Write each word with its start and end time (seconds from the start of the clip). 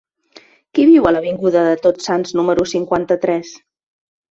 Qui 0.77 0.85
viu 0.91 1.09
a 1.09 1.11
l'avinguda 1.15 1.67
de 1.69 1.77
Tots 1.85 2.09
Sants 2.11 2.35
número 2.41 2.67
cinquanta-tres? 2.75 3.57